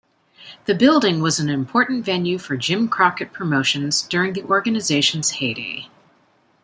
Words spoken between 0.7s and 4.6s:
building was an important venue for Jim Crockett Promotions during the